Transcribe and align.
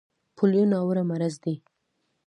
پولیو 0.35 0.69
ناوړه 0.71 1.03
مرض 1.09 1.35
دی. 1.43 1.55